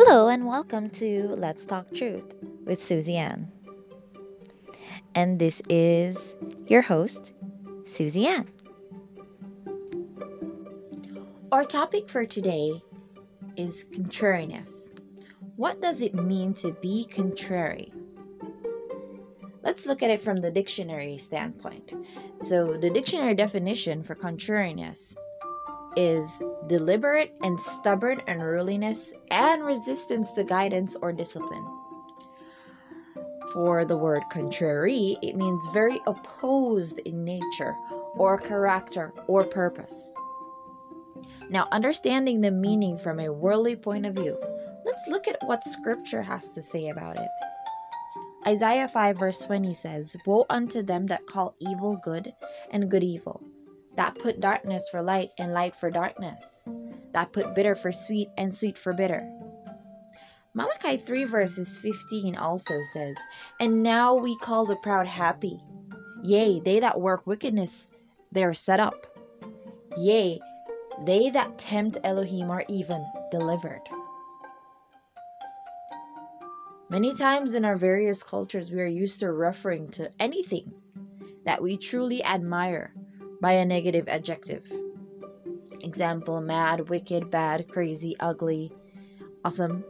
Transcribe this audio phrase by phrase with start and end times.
[0.00, 3.50] Hello and welcome to Let's Talk Truth with Susie Ann.
[5.12, 6.36] And this is
[6.68, 7.32] your host,
[7.82, 8.46] Susie Ann.
[11.50, 12.80] Our topic for today
[13.56, 14.92] is contrariness.
[15.56, 17.92] What does it mean to be contrary?
[19.64, 21.92] Let's look at it from the dictionary standpoint.
[22.40, 25.16] So, the dictionary definition for contrariness
[25.98, 31.66] is deliberate and stubborn unruliness and resistance to guidance or discipline.
[33.52, 37.74] For the word contrary, it means very opposed in nature
[38.14, 40.14] or character or purpose.
[41.50, 44.38] Now, understanding the meaning from a worldly point of view,
[44.84, 47.28] let's look at what scripture has to say about it.
[48.46, 52.32] Isaiah 5, verse 20 says, Woe unto them that call evil good
[52.70, 53.42] and good evil,
[53.98, 56.62] that put darkness for light and light for darkness,
[57.12, 59.28] that put bitter for sweet and sweet for bitter.
[60.54, 63.16] Malachi 3 verses 15 also says,
[63.58, 65.60] And now we call the proud happy.
[66.22, 67.88] Yea, they that work wickedness,
[68.30, 69.04] they are set up.
[69.96, 70.38] Yea,
[71.04, 73.82] they that tempt Elohim are even delivered.
[76.88, 80.72] Many times in our various cultures, we are used to referring to anything
[81.44, 82.92] that we truly admire
[83.40, 84.70] by a negative adjective.
[85.82, 88.72] Example mad, wicked, bad, crazy, ugly,
[89.44, 89.84] awesome,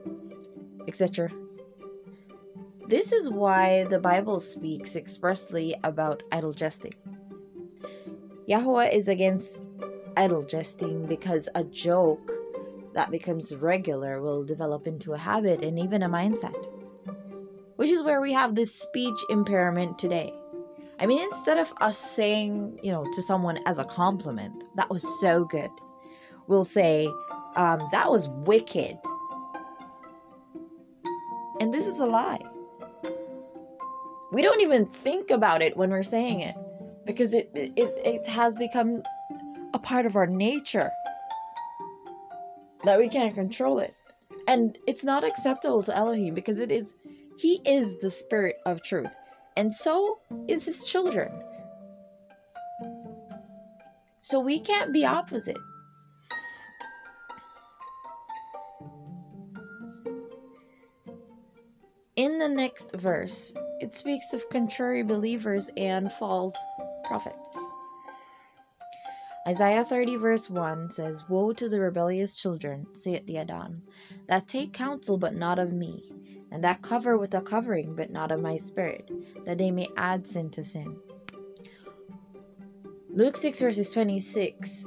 [0.86, 1.30] etc.
[2.88, 6.94] This is why the Bible speaks expressly about idle jesting.
[8.46, 9.60] Yahweh is against
[10.16, 12.32] idle jesting because a joke
[12.94, 16.66] that becomes regular will develop into a habit and even a mindset.
[17.76, 20.32] Which is where we have this speech impairment today.
[21.00, 25.04] I mean, instead of us saying, you know, to someone as a compliment, that was
[25.20, 25.70] so good,
[26.48, 27.06] we'll say,
[27.54, 28.98] um, that was wicked.
[31.60, 32.42] And this is a lie.
[34.32, 36.56] We don't even think about it when we're saying it
[37.06, 39.03] because it, it, it has become
[39.75, 40.91] a part of our nature
[42.84, 43.94] that we can't control it.
[44.48, 46.92] And it's not acceptable to Elohim because it is,
[47.38, 49.15] he is the spirit of truth
[49.58, 51.32] and so is his children.
[54.20, 55.58] So we can't be opposite.
[62.14, 66.56] In the next verse, it speaks of contrary believers and false
[67.02, 67.58] prophets.
[69.48, 73.82] Isaiah 30, verse 1 says, Woe to the rebellious children, saith the Adon,
[74.28, 76.12] that take counsel but not of me,
[76.50, 79.10] and that cover with a covering, but not of my spirit,
[79.44, 80.97] that they may add sin to sin.
[83.10, 84.86] Luke 6 verses 26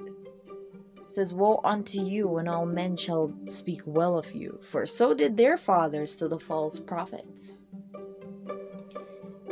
[1.08, 5.36] says, Woe unto you when all men shall speak well of you, for so did
[5.36, 7.62] their fathers to the false prophets.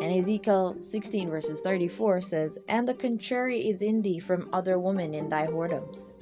[0.01, 5.13] And Ezekiel 16 verses 34 says, And the contrary is in thee from other women
[5.13, 6.13] in thy whoredoms.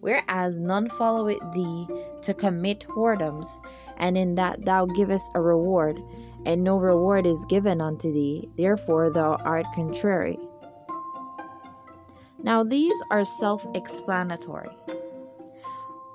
[0.00, 1.86] Whereas none follow it thee
[2.22, 3.58] to commit whoredoms,
[3.98, 6.02] and in that thou givest a reward,
[6.46, 10.38] and no reward is given unto thee, therefore thou art contrary.
[12.42, 14.70] Now these are self explanatory.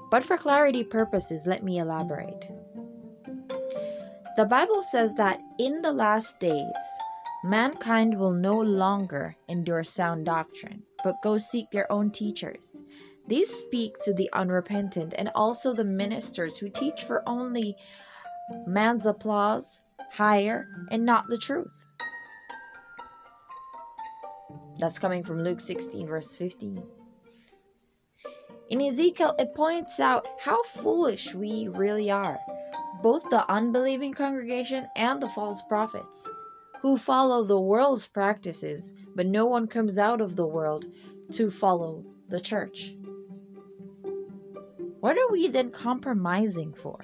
[0.10, 2.50] But for clarity purposes, let me elaborate.
[4.36, 6.84] The Bible says that in the last days,
[7.44, 12.82] mankind will no longer endure sound doctrine, but go seek their own teachers,
[13.28, 17.76] these speak to the unrepentant and also the ministers who teach for only
[18.68, 21.86] man's applause, hire, and not the truth.
[24.78, 26.84] That's coming from Luke 16, verse 15.
[28.70, 32.40] In Ezekiel, it points out how foolish we really are,
[33.02, 36.28] both the unbelieving congregation and the false prophets,
[36.82, 40.86] who follow the world's practices, but no one comes out of the world
[41.32, 42.96] to follow the church.
[45.04, 46.98] What are we then compromising for?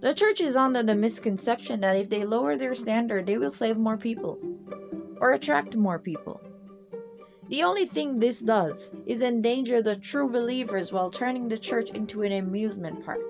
[0.00, 3.78] The church is under the misconception that if they lower their standard, they will save
[3.78, 4.40] more people
[5.20, 6.40] or attract more people.
[7.50, 12.24] The only thing this does is endanger the true believers while turning the church into
[12.24, 13.20] an amusement park.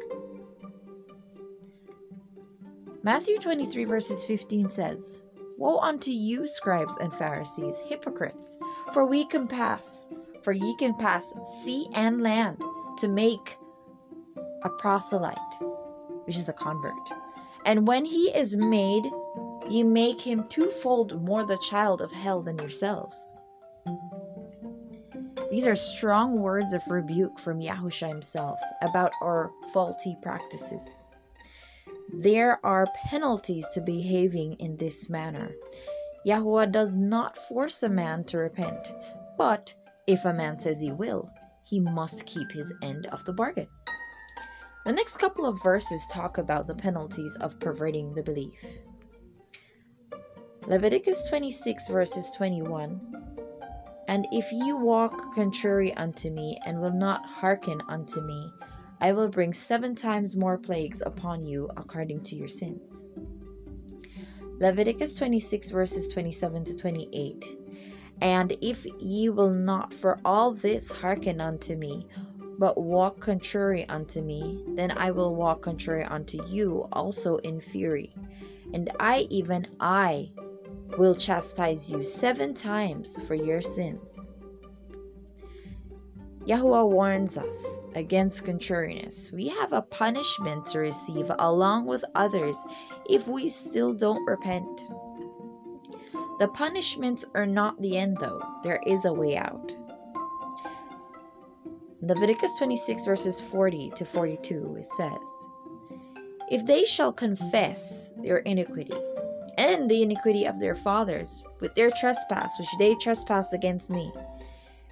[3.02, 5.22] Matthew 23, verses 15 says,
[5.58, 8.58] Woe unto you, scribes and Pharisees, hypocrites,
[8.94, 10.08] for we can pass,
[10.42, 12.64] for ye can pass sea and land
[12.98, 13.58] to make
[14.62, 15.62] a proselyte,
[16.24, 16.94] which is a convert.
[17.64, 19.04] And when he is made,
[19.68, 23.36] ye make him twofold more the child of hell than yourselves.
[25.50, 31.04] These are strong words of rebuke from Yahusha himself about our faulty practices.
[32.12, 35.54] There are penalties to behaving in this manner.
[36.24, 38.92] Yahweh does not force a man to repent,
[39.38, 39.72] but
[40.06, 41.30] if a man says he will,
[41.66, 43.66] he must keep his end of the bargain.
[44.84, 48.64] The next couple of verses talk about the penalties of perverting the belief.
[50.68, 53.00] Leviticus 26, verses 21
[54.06, 58.52] And if ye walk contrary unto me, and will not hearken unto me,
[59.00, 63.10] I will bring seven times more plagues upon you according to your sins.
[64.60, 67.65] Leviticus 26, verses 27 to 28.
[68.20, 72.06] And if ye will not for all this hearken unto me,
[72.58, 78.14] but walk contrary unto me, then I will walk contrary unto you also in fury.
[78.72, 80.30] And I, even I,
[80.96, 84.30] will chastise you seven times for your sins.
[86.46, 89.32] Yahweh warns us against contrariness.
[89.32, 92.56] We have a punishment to receive along with others
[93.10, 94.88] if we still don't repent.
[96.38, 98.42] The punishments are not the end, though.
[98.62, 99.72] There is a way out.
[102.02, 105.18] Leviticus 26, verses 40 to 42, it says,
[106.50, 108.94] If they shall confess their iniquity
[109.56, 114.12] and the iniquity of their fathers with their trespass which they trespassed against me,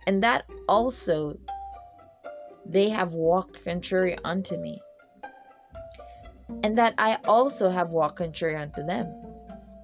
[0.06, 1.38] and that also
[2.64, 4.80] they have walked contrary unto me,
[6.62, 9.23] and that I also have walked contrary unto them,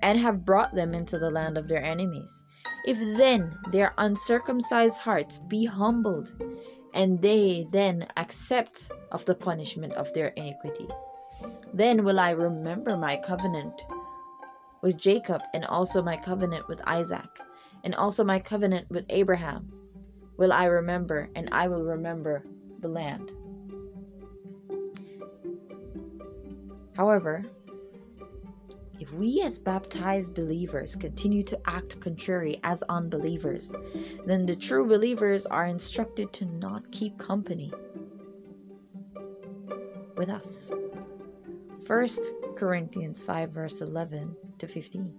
[0.03, 2.43] and have brought them into the land of their enemies.
[2.87, 6.33] If then their uncircumcised hearts be humbled,
[6.95, 10.89] and they then accept of the punishment of their iniquity,
[11.75, 13.83] then will I remember my covenant
[14.83, 17.29] with Jacob, and also my covenant with Isaac,
[17.85, 19.71] and also my covenant with Abraham
[20.39, 22.43] will I remember, and I will remember
[22.81, 23.31] the land.
[26.97, 27.45] However,
[29.01, 33.73] if we as baptized believers continue to act contrary as unbelievers,
[34.27, 37.73] then the true believers are instructed to not keep company
[40.17, 40.71] with us.
[41.87, 42.07] 1
[42.57, 45.15] Corinthians 5, verse 11 to 15.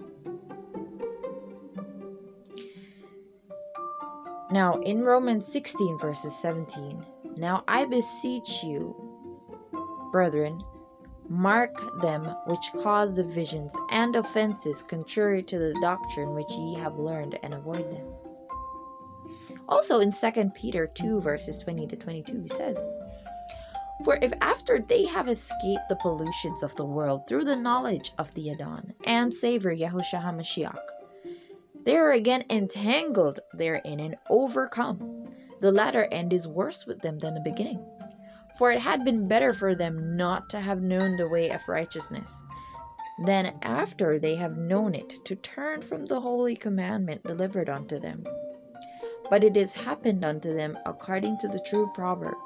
[4.51, 7.03] Now, in Romans 16, verses 17,
[7.35, 8.95] now I beseech you,
[10.11, 10.61] brethren,
[11.31, 17.39] mark them which cause divisions and offenses contrary to the doctrine which ye have learned,
[17.41, 18.05] and avoid them.
[19.69, 22.97] Also in 2 Peter 2, verses 20 to 22, he says,
[24.03, 28.33] For if after they have escaped the pollutions of the world through the knowledge of
[28.33, 30.79] the Adon and Savior Yahushua HaMashiach,
[31.85, 35.29] they are again entangled therein and overcome.
[35.61, 37.81] The latter end is worse with them than the beginning.
[38.57, 42.43] For it had been better for them not to have known the way of righteousness,
[43.25, 48.23] than after they have known it to turn from the holy commandment delivered unto them.
[49.29, 52.37] But it is happened unto them according to the true proverb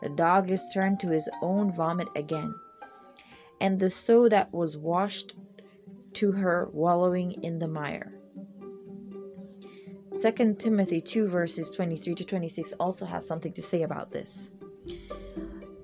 [0.00, 2.54] The dog is turned to his own vomit again,
[3.60, 5.34] and the sow that was washed
[6.14, 8.12] to her wallowing in the mire.
[10.20, 14.50] 2 Timothy 2 verses 23 to 26 also has something to say about this.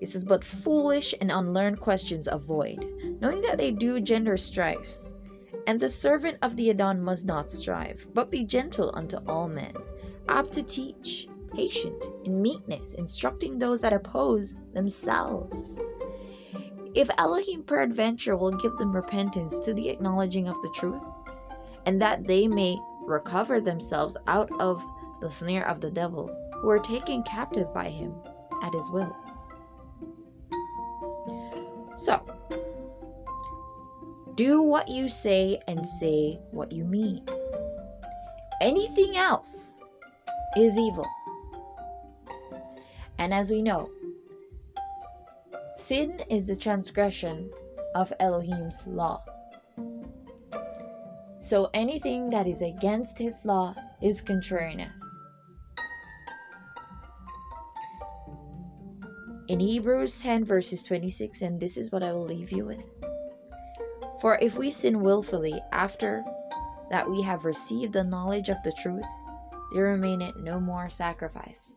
[0.05, 2.87] It says, But foolish and unlearned questions avoid,
[3.23, 5.15] knowing that they do gender strifes.
[5.67, 9.73] And the servant of the Adon must not strive, but be gentle unto all men,
[10.29, 15.75] apt to teach, patient, in meekness, instructing those that oppose themselves.
[16.93, 21.03] If Elohim peradventure will give them repentance to the acknowledging of the truth,
[21.87, 24.85] and that they may recover themselves out of
[25.23, 26.29] the snare of the devil,
[26.61, 28.15] who are taken captive by him
[28.63, 29.17] at his will.
[31.97, 32.21] So,
[34.35, 37.25] do what you say and say what you mean.
[38.61, 39.75] Anything else
[40.57, 41.07] is evil.
[43.19, 43.91] And as we know,
[45.75, 47.51] sin is the transgression
[47.95, 49.23] of Elohim's law.
[51.39, 55.14] So anything that is against his law is contrariness.
[59.55, 62.91] In Hebrews 10, verses 26, and this is what I will leave you with.
[64.21, 66.25] For if we sin wilfully after
[66.91, 69.07] that we have received the knowledge of the truth,
[69.73, 71.73] there remaineth no more sacrifice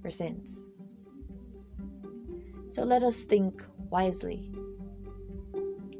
[0.00, 0.68] for sins.
[2.68, 4.54] So let us think wisely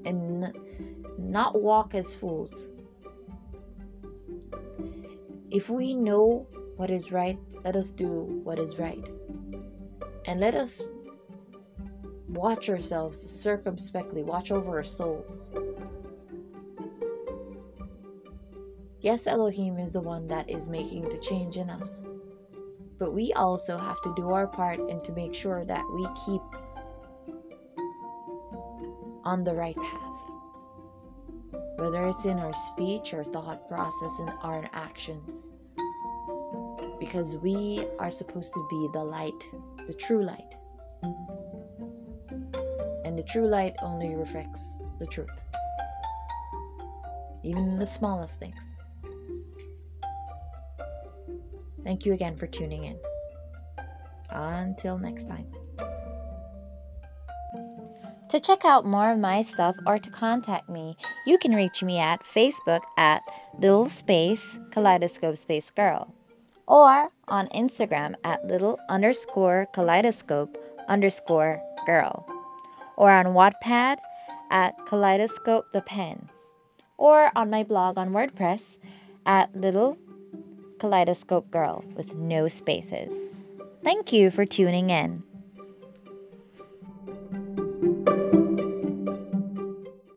[0.05, 0.57] and
[1.19, 2.69] not walk as fools
[5.51, 8.07] if we know what is right, let us do
[8.45, 9.05] what is right.
[10.27, 10.83] And let us
[12.37, 15.51] watch ourselves circumspectly, watch over our souls.
[19.01, 22.05] Yes, Elohim is the one that is making the change in us.
[22.99, 26.43] But we also have to do our part and to make sure that we keep
[29.25, 30.31] on the right path.
[31.77, 35.51] Whether it's in our speech, our thought process, and our actions.
[36.99, 39.45] Because we are supposed to be the light,
[39.87, 40.57] the true light.
[43.17, 45.43] The true light only reflects the truth,
[47.43, 48.79] even the smallest things.
[51.83, 52.99] Thank you again for tuning in.
[54.29, 55.47] Until next time.
[58.29, 61.99] To check out more of my stuff or to contact me, you can reach me
[61.99, 63.23] at Facebook at
[63.59, 66.13] little space kaleidoscope space girl
[66.69, 72.36] or on Instagram at little underscore kaleidoscope underscore girl
[72.97, 73.99] or on Wattpad
[74.51, 76.29] at kaleidoscope the pen
[76.97, 78.79] or on my blog on WordPress
[79.25, 79.97] at little
[80.79, 83.27] kaleidoscope girl with no spaces.
[83.83, 85.23] Thank you for tuning in.